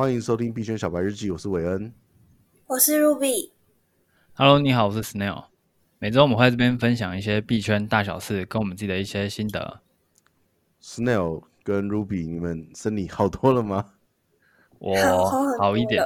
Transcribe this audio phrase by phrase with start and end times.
[0.00, 1.92] 欢迎收听币圈小白日记，我是韦恩，
[2.66, 3.50] 我是 Ruby。
[4.32, 5.44] Hello，你好，我是 Snail。
[5.98, 9.82] 每周我们会在这边分享一些币圈大小事，跟我们自己的一些心得。
[10.82, 13.92] Snail 跟 Ruby，你们身体好多了吗？
[14.78, 14.96] 我
[15.58, 16.02] 好一点，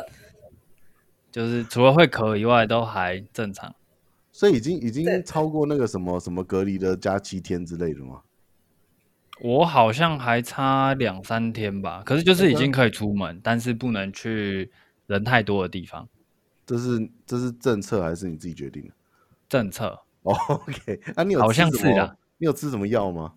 [1.31, 3.73] 就是除了会咳以外，都还正常。
[4.33, 8.23] 所以已经已经超过那个什么什么隔离的加七天之类的吗？
[9.45, 14.73] 我好像还差两三天吧，可是就是已经可以出门，但是不能去
[15.07, 16.09] 人太多的地方。
[16.65, 18.95] 这是这是政策还是你自己决定的？
[19.47, 20.01] 政策。
[20.23, 22.17] Oh, OK，啊，你有好像是的。
[22.39, 23.35] 你有吃什么药吗？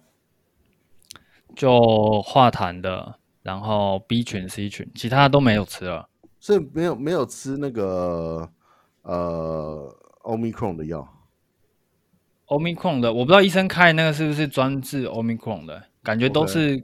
[1.54, 6.08] 就化痰的，然后 B 群、C 群，其他都没有吃了。
[6.40, 8.50] 所以没有没有吃那个
[9.02, 11.06] 呃 Omicron 的药。
[12.46, 16.82] Omicron 的，我不知道医生开那个是不是专治 Omicron 的，感觉都是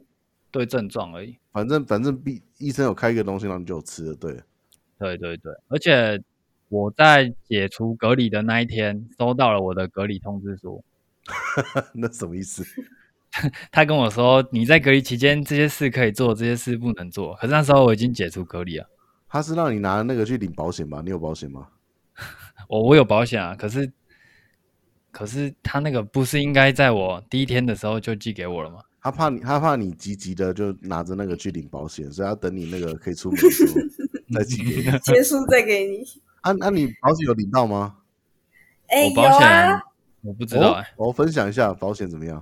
[0.52, 1.38] 对症状而已。
[1.54, 4.38] 反正反正医医生有开一个东西让你就吃了，对。
[5.00, 6.22] 对对对，而且
[6.68, 10.84] 我在解除隔离的那一天收到了我的隔离通知书。
[11.96, 12.66] 那什么意思？
[13.72, 17.34] 他跟我说，你在隔离期间这些事可以做，这些事不能做。
[17.36, 18.90] 可是那时候我已经解除隔离了。
[19.30, 21.02] 他是让你拿那个去领保险吧？
[21.02, 21.70] 你有保险吗？
[22.68, 23.94] 我我有保险啊，可是。
[25.12, 28.80] 可是他那个不是应该在我第一天的时候就寄给我了吗？
[29.04, 33.74] 他怕你，他怕你急急的就拿着那个去领保险，所以要等你那个可以出门的时候
[34.34, 36.06] 再寄给你，结束再给你。
[36.40, 37.98] 啊啊，你保险有领到吗？
[38.88, 39.84] 哎、欸，我保险有啊，
[40.22, 40.94] 我不知道哎、欸。
[40.96, 42.42] 我分享一下保险怎么样？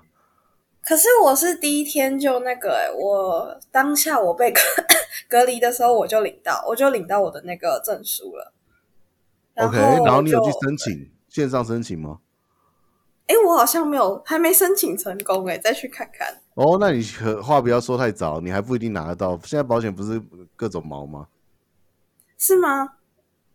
[0.83, 4.59] 可是我是第一天就那个哎、欸，我当下我被隔
[5.27, 8.53] 隔离的时候我就领到，我就领到我的那个证书了。
[9.55, 12.19] OK，然后你有去申请线上申请吗？
[13.31, 16.27] 哎，我好像没有，还没申请成功哎，再去看看。
[16.55, 19.39] 哦，那你可话不要说太早，你还不一定拿得到。
[19.45, 20.21] 现在保险不是
[20.57, 21.29] 各种毛吗？
[22.37, 22.95] 是吗？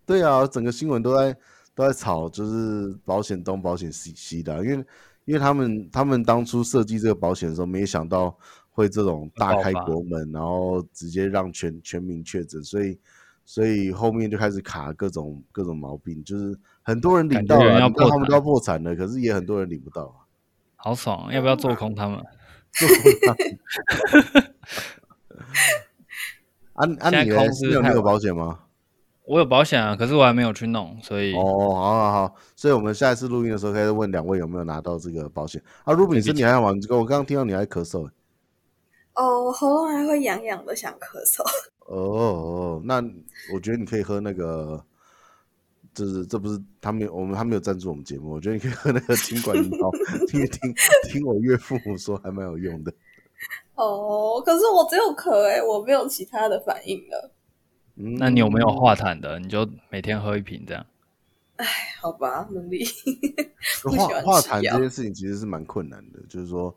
[0.07, 1.37] 对啊，整个新闻都在
[1.75, 4.87] 都在炒，就是保险东保险西西的，因为
[5.27, 8.35] 因为他们他们当初设计这个保险的时候，没想到
[8.71, 12.99] 会这种大开国门，然后直接让全全民确诊，所以。
[13.49, 20.13] 所以后面就开始卡各种各种毛病，就是很多人领到了，要他们都要破产了，可是也很多人领不到。
[20.75, 22.19] 好爽，要不要做空他们？
[22.75, 24.51] 做空他们。
[26.75, 27.11] 啊 啊！
[27.11, 27.37] 你呢？
[27.63, 28.59] 你有那个保险吗？
[29.25, 36.69] 我有保险啊，可是我还没有去弄，所以哦，好好好，所以我们下一次录音的时候，可以问两位有没有拿到这个保险啊？Ruby，你身体还好吗？
[36.91, 38.11] 我刚刚听到你还咳嗽。
[39.17, 41.43] 哦，我喉咙还会痒痒的，想咳嗽。
[41.89, 42.97] 哦哦，那
[43.55, 44.85] 我觉得你可以喝那个，
[45.95, 49.91] 就是这不是他没有我们他没有赞助我们节目，我觉得你可以喝那个 清冠一号，
[50.29, 50.75] 听听
[51.05, 52.93] 听我岳父母说还蛮有用的。
[53.77, 57.31] 哦，可是我只有咳哎，我没有其他的反应了。
[57.95, 59.39] 嗯，那你有没有化痰的？
[59.39, 60.85] 你就每天喝一瓶这样。
[61.57, 61.67] 哎，
[62.03, 62.85] 好吧，努力。
[63.97, 66.77] 化化痰这件事情其实是蛮困难的，就是说。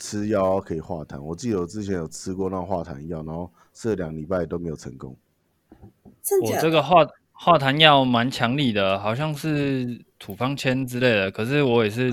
[0.00, 5.14] 吃药可以化痰，我记得我之前有吃过那化痰药，然后吃了两礼拜都没有成功。
[6.42, 12.10] 我这个化化痰药蛮强力的，好像是土方签之类的，可是我也是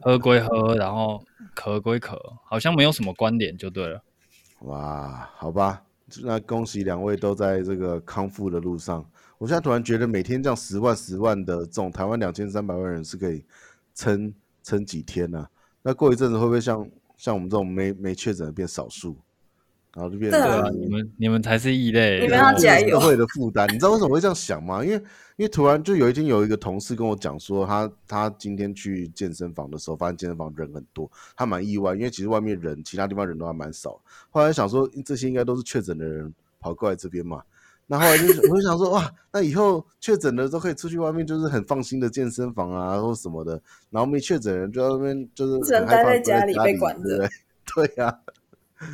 [0.00, 1.20] 喝归喝，然后
[1.56, 4.00] 咳归咳，好像没有什么关联就对了。
[4.60, 5.82] 哇，好吧，
[6.22, 9.04] 那恭喜两位都在这个康复的路上。
[9.38, 13.44] 我现在突然觉得每天这样十万十万的这种台湾两千三百万人是可以
[13.92, 15.50] 撑撑几天呢、啊？
[15.82, 16.88] 那过一阵子会不会像？
[17.16, 19.16] 像我们这种没没确诊的变少数，
[19.94, 23.00] 然后就变成对啊，你们你们才是异类，你们要加油。
[23.00, 24.84] 社会的负担，你知道为什么会这样想吗？
[24.84, 24.96] 因为
[25.36, 34.00] 因为突然就有一天有一个同事跟我讲说，他他今天去健身房的时候，发现健身房人很多，他蛮意外，因为其实外面人其他地方人都还蛮少。
[34.30, 37.42] 后来想说这些应该都是确诊的人跑过来这边嘛。
[37.86, 43.60] 那后来就我就想说哇，那以后确诊的都可以出去外面，就是很放心的健身房啊，或什么的。
[43.90, 47.28] 然后没确诊人就在那边就是只能待在家里被管着。
[47.74, 48.18] 对呀、啊，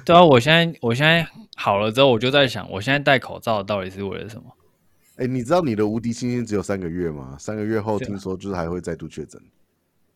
[0.04, 0.24] 对啊。
[0.24, 4.44] 我现在我现在好了之后，我就在想，我现在戴口罩到底是为了什么？
[5.16, 7.36] 哎，你知道你的无敌星星只有三个月吗？
[7.38, 9.40] 三个月后听说就是还会再度确诊。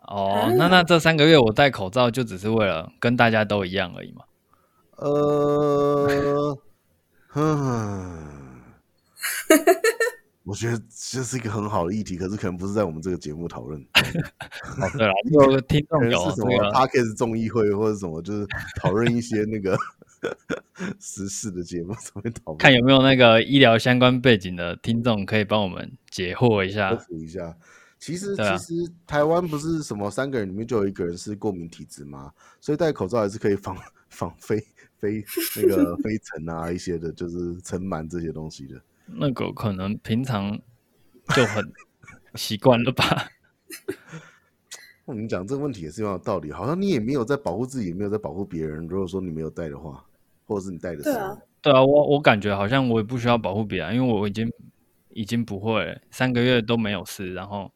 [0.09, 4.25] 哦，那那这三个月我戴口罩就只是为了跟大家都一样而已嘛？
[4.97, 6.59] 呃，
[7.29, 8.44] 哼。
[10.45, 13.81] 我觉得这是一个很好的议题，可是可能不是在我们这个节目讨论。
[14.77, 18.47] 哦，对了，有听众有是什么 Podcast 综艺会或者什么，就是
[18.81, 19.75] 讨论一些那个
[21.01, 22.59] 时事的节目，怎么讨论。
[22.59, 26.95] 看有没有那个医疗相关背景的听众可以帮我们解惑一下。
[26.95, 27.57] 科普一下，
[27.99, 32.31] 其实、啊、其实台湾不是什么三个人里面就有一个人是过敏体质吗？
[32.61, 33.77] 所以戴口罩还是可以防
[34.11, 34.63] 防飞。
[34.99, 35.23] 飞
[35.57, 38.81] 那个飞尘啊一些的，就是尘螨这些东西的。
[39.07, 40.59] 那个可能平常
[41.35, 41.65] 就很
[42.35, 43.29] 习惯了吧。
[45.05, 48.87] 我 跟你讲这个问题也是有道理，好像你也没有在保护自己，也没有在保护别人。
[48.87, 50.05] 如果说你没有带的话，
[50.47, 54.51] 或者是你带的时候，对啊，对啊，我我感觉好像我也不需要保护别人，因为我已经
[55.11, 57.71] 已经不会三个月都没有事，然后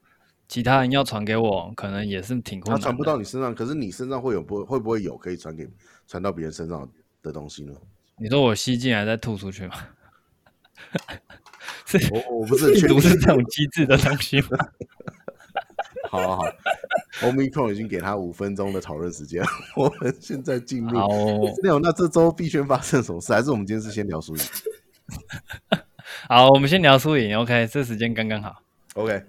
[0.49, 2.79] 其他人要传给我，可能也是挺困难的。
[2.79, 5.69] 他传不到你身上，可是你身上会有不会不会有可以传给
[6.07, 6.89] 传到别人身上
[7.23, 7.75] 的东西呢？
[8.21, 9.75] 你说我吸进来再吐出去吗？
[11.87, 14.49] 是我我不是病毒是这种机制的东西吗？
[16.11, 16.45] 好好好
[17.21, 19.43] ，Omicron 已经给他五分钟的讨论时间，
[19.77, 20.99] 我们现在进入。
[20.99, 21.09] 好，
[21.83, 23.33] 那这周币圈发生什么事？
[23.33, 24.43] 还是我们今天是先聊输赢？
[26.29, 27.37] 好，我们先聊输赢。
[27.39, 28.63] OK，这时间刚刚好。
[28.95, 29.23] OK，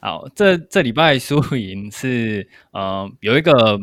[0.00, 3.78] 好，这这礼拜输赢是呃有一个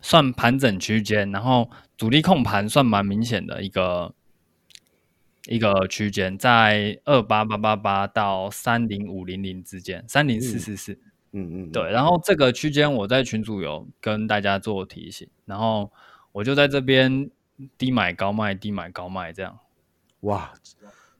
[0.00, 4.14] 算盘整区间，然后主力控盘算蛮明显的一个
[5.48, 10.92] 一个区间，在二八八八八到三零五零零之间，三零四四四。
[11.32, 15.90] 嗯嗯，对，然后这个区间我在群组有跟大家做提醒，然后
[16.32, 17.30] 我就在这边
[17.76, 19.58] 低买高卖，低买高卖这样。
[20.20, 20.52] 哇，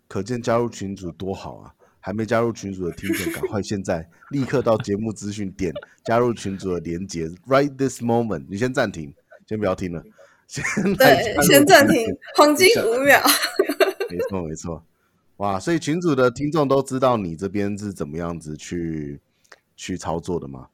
[0.07, 1.75] 可见加入群组多好啊！
[2.01, 5.73] 还没加入群组的听众，赶快现在立刻到节目资讯点
[6.05, 8.47] 加入群组的连结，right this moment。
[8.49, 9.13] 你先暂停，
[9.47, 10.03] 先不要听了，
[10.47, 10.65] 先
[10.95, 13.21] 对，先暂停，黄金五秒。
[14.11, 14.85] 没错没错，
[15.39, 15.59] 哇！
[15.61, 19.21] 所以群主的听众都知道你这边是怎么样子去。
[19.81, 20.67] 去操作的吗？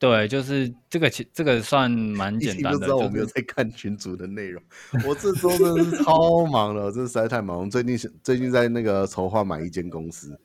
[0.00, 2.78] 对，就是这个，其这个算蛮简单的。
[2.78, 4.60] 你知道我没有在看群主的内容，
[5.06, 7.70] 我这周真的是超忙了，真的实在太忙。
[7.70, 10.36] 最近最近在那个筹划买一间公司，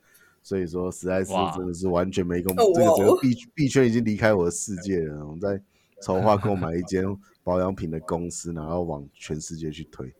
[0.44, 2.54] 所以说实在是真的是完全没空。
[2.54, 5.26] 这个整个币币圈已经离开我的世界了。
[5.26, 5.60] 我们在
[6.00, 7.04] 筹划购买一间
[7.42, 10.14] 保养品的公司，然后往全世界去推。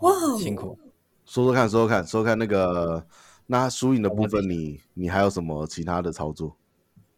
[0.00, 0.78] 哇，辛苦！
[1.24, 3.06] 说说看，说说看，说说看那个。
[3.46, 6.56] 那输赢的部分你，你你还有什么其他的操作？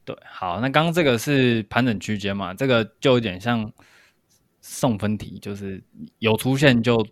[0.04, 3.72] 对，好，那刚刚这个是盘整区间嘛，这个就有点像
[4.60, 5.80] 送分题，就是
[6.18, 7.06] 有出现就，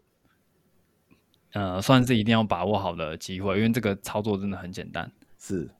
[1.53, 5.09] 呃，算是一定要把握好的机会，因为这个操作真的很简单。
[5.39, 5.71] 是，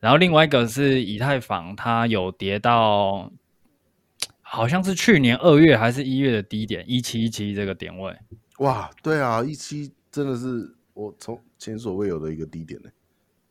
[0.00, 3.30] 然后另外一个是以太坊，它有跌到，
[4.40, 8.12] 好像是去年二月还是一月的低点一七一七这个点位。
[8.58, 11.42] 哇，对啊，一七真的是我从。
[11.58, 12.90] 前所未有的一个低点呢？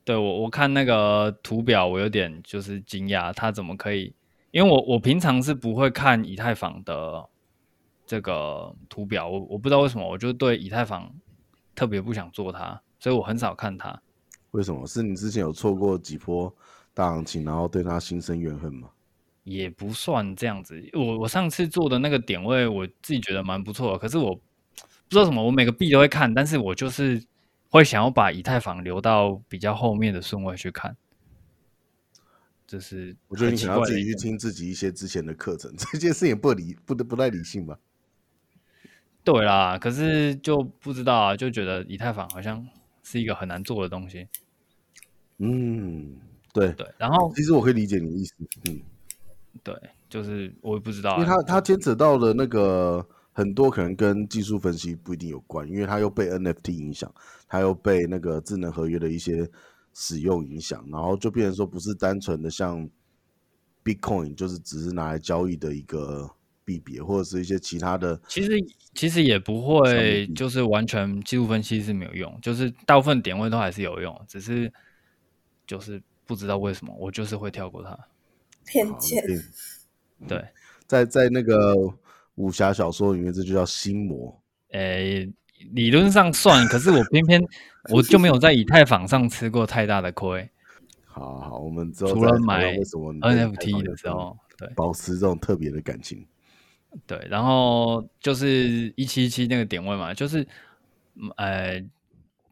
[0.03, 4.13] 对，我我看那个图表，我有点就是惊讶，它怎么可以？
[4.51, 7.25] 因为我我平常是不会看以太坊的
[8.05, 11.09] 这个图表，我我不知道为什么，我就对以太坊
[11.73, 13.97] 特别不想做它，所以我很少看它。
[14.51, 14.85] 为什么？
[14.85, 16.53] 是你之前有错过几波
[16.93, 18.89] 大行情，然后对它心生怨恨吗？
[19.45, 24.37] 也不算这样子，我我上次做的那个点位，我自己觉得蛮不错的，可是我
[25.11, 27.21] 不知道什么，我每个币都会看，但是我就是。
[27.73, 30.93] 会想要把以太坊留到比较后面的顺位去看，
[32.67, 37.79] 就是我觉得你想要自己去听自己一些之前的课程， 这件事也不理不得不太理性吧？
[39.23, 42.67] 对啦，可是就不知道啊，就觉得以太坊好像
[43.03, 44.27] 是一个很难做的东西。
[45.37, 46.17] 嗯，
[46.51, 46.85] 对对。
[46.97, 48.35] 然后其实我可以理解你的意思，
[48.65, 48.81] 嗯，
[49.63, 49.73] 对，
[50.09, 53.07] 就是我也不知道啊，因为他他牵扯到了那个。
[53.33, 57.13] 很多可能跟技术分析不一定有关，因为它又被 NFT 影响，
[57.47, 59.49] 它又被那个智能合约的一些
[59.93, 62.89] 使用影响，然后就变成说不是单纯的像
[63.85, 66.29] Bitcoin，就是只是拿来交易的一个
[66.65, 68.19] 币别，或者是一些其他的。
[68.27, 68.51] 其实
[68.93, 74.71] 其实也不会，就是完全技术分析是没有用，就是大部分点位都还是有用，只是
[75.65, 77.97] 就是不知道为什么我就是会跳过它。
[78.65, 79.23] 偏见。
[80.27, 80.45] 对，
[80.85, 81.73] 在在那个。
[82.41, 84.35] 武侠小说里面，这就叫心魔。
[84.71, 85.33] 诶、欸，
[85.73, 87.39] 理论上算，可是我偏偏
[87.93, 90.49] 我就没有在以太坊上吃过太大的亏。
[91.05, 96.25] 好好，我们之后除了买为什么 NFT 的时候，对，保持这种特别的感情。
[97.05, 100.47] 对，然后就是一七一七那个点位嘛，就是，
[101.37, 101.79] 呃，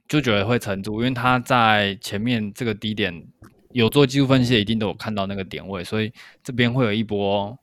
[0.07, 3.25] 就觉得会承住，因为他在前面这个低点
[3.71, 6.11] 有做技术分析的，一定都有看到那个点位，所以
[6.43, 7.57] 这边会有一波。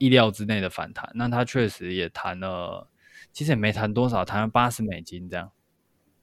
[0.00, 2.88] 意料之内的反弹，那它确实也弹了，
[3.32, 5.52] 其实也没弹多少，弹了八十美金这样。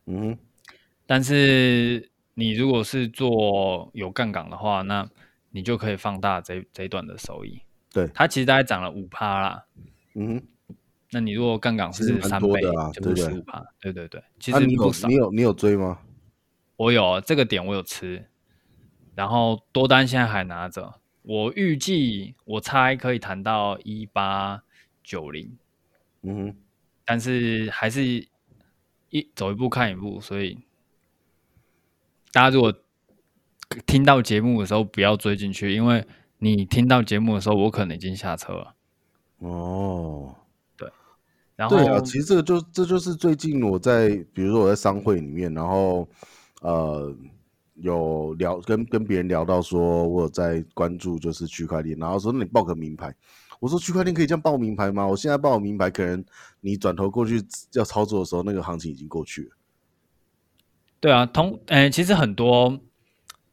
[0.07, 0.35] 嗯，
[1.05, 5.07] 但是你如果是做有杠杆的话，那
[5.51, 7.61] 你就可以放大这这一段的收益。
[7.93, 9.65] 对，它其实大概涨了五趴啦。
[10.15, 10.41] 嗯，
[11.11, 13.63] 那你如果杠杆是三倍，啊、就是十五趴。
[13.79, 15.07] 对对对，其实不少。
[15.07, 15.99] 啊、你有你有，你有追吗？
[16.77, 18.25] 我有这个点，我有吃，
[19.13, 20.95] 然后多单现在还拿着。
[21.29, 24.63] 我预计，我猜可以谈到一八
[25.03, 25.57] 九零，
[26.21, 26.55] 嗯哼，
[27.03, 28.29] 但是还是
[29.09, 30.57] 一走一步看一步，所以
[32.31, 32.73] 大家如果
[33.85, 36.07] 听到节目的时候不要追进去，因为
[36.37, 38.75] 你听到节目的时候，我可能已经下车了。
[39.39, 40.33] 哦，
[40.77, 40.89] 对，
[41.57, 46.07] 然后对啊，其实这个就这就是最近我在，比如说我在商会里面，然后
[46.61, 47.13] 呃
[47.77, 53.13] 有聊跟跟别人聊到说，我有在关注就是区块链，然后说你报个名牌。
[53.59, 55.07] 我说区块链可以这样报名牌吗？
[55.07, 56.23] 我现在报名牌，可能
[56.61, 57.43] 你转头过去
[57.73, 59.49] 要操作的时候，那个行情已经过去了。
[60.99, 62.79] 对啊，通诶、欸，其实很多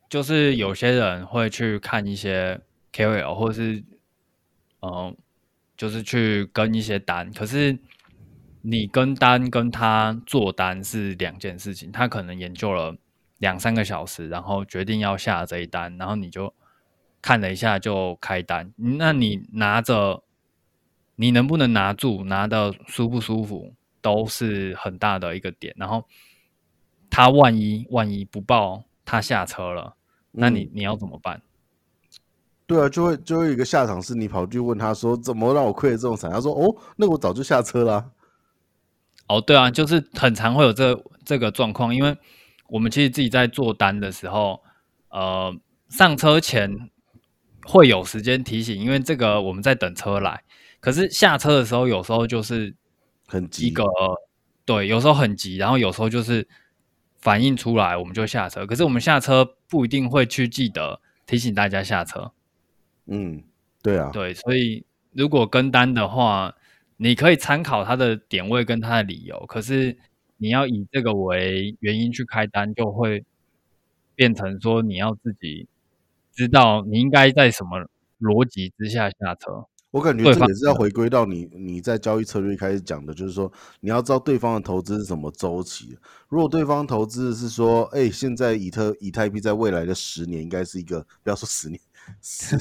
[0.09, 2.61] 就是有些人会去看一些
[2.93, 3.83] KOL，或者是
[4.81, 5.17] 嗯、
[5.77, 7.33] 就是去跟一些单。
[7.33, 7.79] 可是
[8.61, 11.91] 你跟单跟他做单是两件事情。
[11.91, 12.95] 他可能研究了
[13.39, 16.53] 两三个小时，然后决定要下这一单，然后你就。
[17.27, 20.23] 看了一下就开单，那你拿着，
[21.17, 23.73] 你能不能拿住，拿的舒不舒服，
[24.03, 25.75] 都是很大的一个点。
[25.79, 26.05] 然后
[27.09, 29.95] 他万一万一不报，他下车了，
[30.33, 31.41] 那你、嗯、你要怎么办？
[32.67, 36.31] 对啊，就会就会有一个下场是你跑去问他说，怎么让我亏了这种惨？
[36.31, 38.11] 他说哦，那我早就下车了。
[39.29, 42.15] 哦，对啊，就是很常会有这这个状况，因为
[42.75, 44.61] 我们其实自己在做单的时候，
[45.11, 45.57] 呃，
[45.89, 46.91] 上车前。
[47.67, 50.43] 会有时间提醒，因为这个我们在等车来。
[50.81, 52.75] 可是下车的时候，有时候就是
[53.27, 53.83] 很急，一个
[54.67, 56.47] 对，有时候很急，然后有时候就是
[57.17, 58.67] 反应出来，我们就下车。
[58.67, 62.33] 可是我们下车不一定会去记得提醒大家下车。
[63.07, 63.43] 嗯，
[63.83, 66.55] 对啊，对，所以如果跟单的话，
[66.99, 69.97] 你可以参考他的点位跟他的理由，可是
[70.37, 73.25] 你要以这个为原因去开单，就会
[74.15, 75.69] 变成说你要自己。
[76.37, 77.89] 知道你应该在什么
[78.19, 79.67] 逻辑之下下车？
[79.93, 85.97] 我感觉这也是要回归到你你在交易策略开始讲的，就是说你要知道对方的投资是什么周期。
[86.29, 91.81] 如果对方投资是说，哎，现在以特以太币在未来的十年应该是一个，不要说十年，
[92.21, 92.57] 是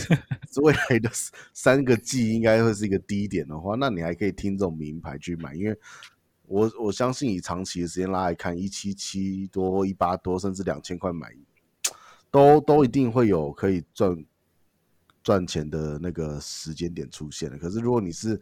[0.61, 1.09] 未来的
[1.51, 5.75] 三个季应该会是一个低点的话，那你还可以听这种名牌去买，因为
[6.47, 11.33] 我我相信以长期的时间拉来看，一七七多、一八多，甚至两千块买。
[12.29, 14.25] 都都一定会有可以赚
[15.23, 17.59] 赚钱的那个时间点出现的。
[17.59, 18.41] 可是如果你是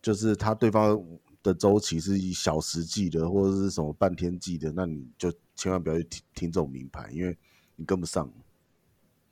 [0.00, 1.04] 就是他对方
[1.42, 7.36] 的周期是以小时计的，或者是什么半天计的，那你就千万不要去听听这种名牌，因为
[7.74, 8.32] 你跟不上。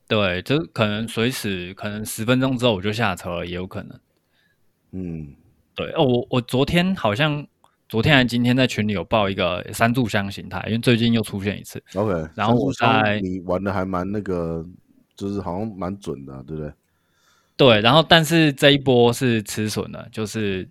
[0.05, 3.99] 对，就可能随时可能十分钟之后我就下车了，也有可能。
[4.91, 5.33] 嗯，
[5.73, 7.47] 对哦，我我昨天好像。
[7.93, 11.79] 昨天还今天在群里有报一个三炷香形态，因为最近又出现一次。
[11.93, 14.65] OK，然后我在你玩的还蛮那个，
[15.15, 16.73] 就是好像蛮准的，对不对？
[17.55, 20.67] 对，然后但是这一波是吃损的，就是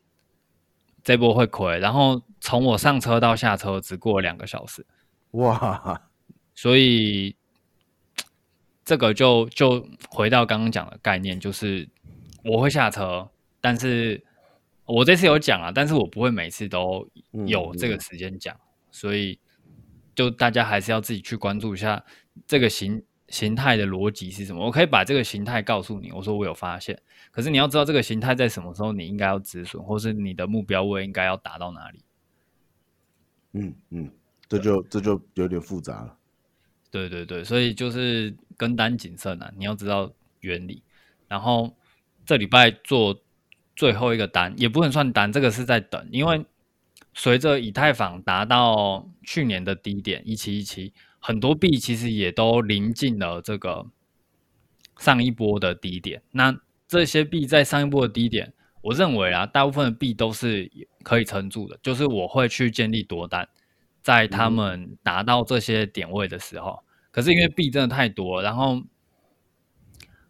[1.04, 1.78] 这一波会亏。
[1.78, 4.84] 然后从我上车到下车只过了两个小时，
[5.30, 6.02] 哇！
[6.56, 7.36] 所以
[8.84, 11.88] 这个就就回到刚刚讲的概念，就是
[12.42, 13.28] 我会下车，
[13.60, 14.20] 但是。
[14.84, 17.08] 我这次有讲啊，但是我不会每次都
[17.46, 18.54] 有这个时间讲，
[18.90, 19.38] 所以
[20.14, 22.04] 就大家还是要自己去关注一下
[22.46, 24.64] 这个形形态的逻辑是什么。
[24.66, 32.04] 我可以把这个形态告诉你，我说我有发现，可是你要知道这个形态在什么时候你应该要止损，或是你的目标位应该要达到哪里。
[33.52, 34.10] 嗯嗯，
[34.48, 36.18] 这就这就有点复杂了。
[36.90, 40.82] 对对对，所以就是跟单谨慎啊，你要知道原理。
[41.28, 41.74] 然后
[42.26, 43.16] 这礼拜做。
[43.74, 46.44] 最后一个单也不能算单，这个是在等，因为
[47.14, 53.86] 随着以太坊达到去年的低点一七一七，很多币其实也都临近了这个
[54.98, 56.22] 上一波的低点。
[56.32, 56.54] 那
[56.86, 58.52] 这些币在上一波的低点，
[58.82, 60.70] 我认为啊，大部分的币都是
[61.02, 63.48] 可以撑住的，就是我会去建立多单，
[64.02, 66.82] 在他们达到这些点位的时候。
[67.10, 68.82] 可是因为币真的太多，然后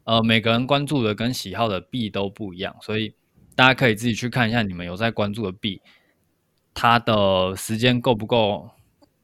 [0.05, 3.15] 呃，每个人关注的跟喜好的币都不一样，所以。
[3.55, 5.81] 大家可以自己去看一下，你们有在关注的币，
[6.73, 8.71] 它的时间够不够？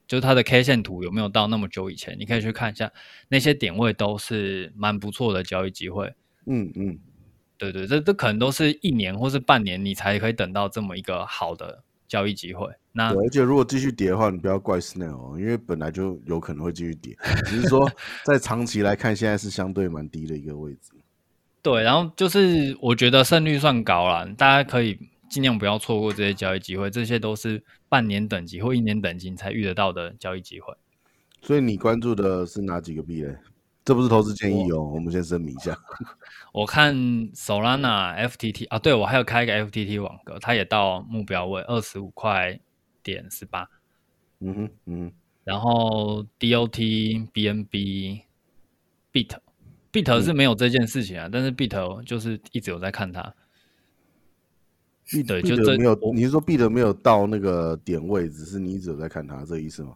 [0.07, 2.17] 就是它的 K 线图有没有到那么久以前？
[2.19, 2.91] 你可以去看一下，
[3.27, 6.11] 那些点位都是蛮不错的交易机会。
[6.47, 6.97] 嗯嗯，
[7.59, 12.67] 对对，这这可能都是一年或是半年，你才可以等到这么一个好的交易机会。
[12.91, 17.15] 那而且如果继续跌的话，你不要怪 Snail，哦因为本来就有可能会继续跌。
[17.45, 17.87] 只是说
[18.25, 20.93] 在长期来看，现在是相对蛮低的一个位置。
[21.61, 24.97] 对，然后就是我觉得胜率算高了，大家可以
[25.29, 30.73] 尽量不要错过这些交易机会，这些都是半年等级或一年等级才遇得到的交易机会。
[31.41, 33.37] 所以你关注的是哪几个币嘞？
[33.85, 35.75] 这不是投资建议哦，我，我们先声明一下。
[36.51, 36.95] 我看
[37.31, 42.59] Solana FTT 啊，对，我还有开一个 FTT 网格，它也到目标位二十五块
[43.01, 43.67] 点十八。
[44.39, 45.11] 嗯哼，嗯。
[45.43, 48.21] 然后 DOT、BNB、
[49.11, 49.37] Bit、
[49.91, 53.33] Bit 是没有这件事情啊，嗯、但是 Bit 就是一直有在看它。
[55.07, 59.95] Bit 就这没有，你是说 Bit 没有到那个点位，只是你一直有在看它，这个意思吗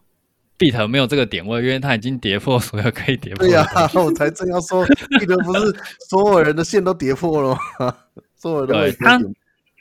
[0.58, 3.46] ？Bit 没有这个点位，因为它已经跌破所有可以跌破。
[3.46, 7.96] 对呀、啊， 我才正要说，Bit 不是所有人的线都跌破了吗？
[8.34, 9.20] 所有人都对它，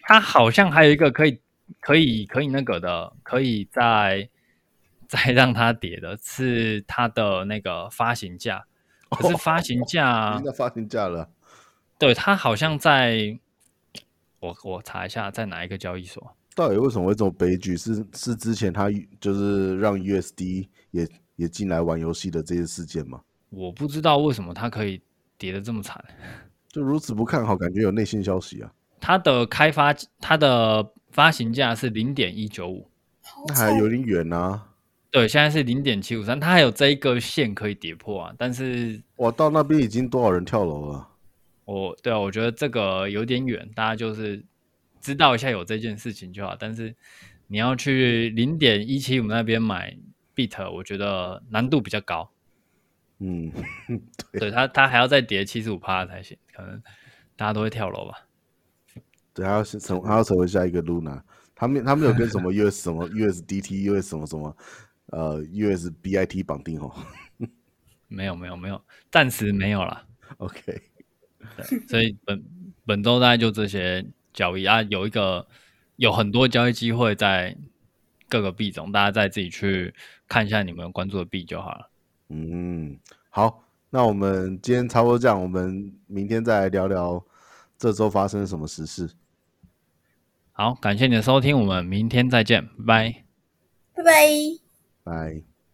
[0.03, 1.39] 它好像还有一个可以、
[1.79, 4.29] 可以、可以那个的，可以再
[5.07, 8.65] 再让它跌的是它的那个发行价，
[9.13, 11.29] 可是发行价，现在发行价了。
[11.97, 13.39] 对，它好像在，
[14.39, 16.35] 我我查一下，在哪一个交易所？
[16.55, 17.75] 到底为什么会这么悲剧？
[17.77, 18.87] 是是之前他
[19.19, 23.21] 就是让 USD 也也进来玩游戏的这些事件吗？
[23.49, 25.01] 我不知道为什么它可以
[25.37, 26.03] 跌得这么惨，
[26.67, 28.71] 就如此不看好，感觉有内线消息啊。
[28.99, 32.89] 它的开发，它的发行价是零点一九五，
[33.47, 34.69] 那还有点远啊。
[35.13, 38.35] 对，现在是零点七五三，它还有这一个线可以跌破啊。
[38.37, 41.07] 但是，哇，到那边已经多少人跳楼了？
[41.63, 44.43] 我对啊，我觉得这个有点远，大家就是。
[45.03, 46.95] 知道一下有这件事情就好，但是
[47.47, 49.93] 你要去零点一七五那边买
[50.33, 52.31] Bit，我觉得难度比较高。
[53.19, 53.51] 嗯，
[54.31, 56.81] 对，对他，他还要再跌七十五趴才行，可能
[57.35, 58.25] 大家都会跳楼吧。
[59.33, 61.21] 对，还要成，还要成为下一个 Luna。
[61.53, 64.55] 他们他们有跟什么 US 什么 USDT、US 什么什么
[65.07, 66.93] 呃 USBIT 绑定哦？
[68.07, 68.81] 没有没有没有，
[69.11, 70.05] 暂时没有了。
[70.37, 70.81] OK，
[71.57, 72.43] 对，所以本
[72.85, 74.05] 本周大概就这些。
[74.33, 75.47] 交易啊，有一个
[75.97, 77.55] 有很多交易机会在
[78.27, 79.93] 各个币种，大家再自己去
[80.27, 81.91] 看一下你们关注的币就好了。
[82.29, 82.97] 嗯，
[83.29, 87.23] 好，那我们今天差不多这样，我们明天再来聊聊
[87.77, 89.11] 这周发生什么时事。
[90.51, 93.23] 好，感谢你的收听，我们明天再见，拜拜，
[93.93, 94.62] 拜拜，
[95.03, 95.52] 拜。